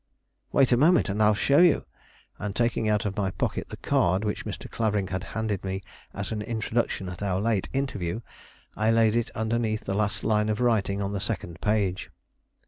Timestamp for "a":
0.71-0.77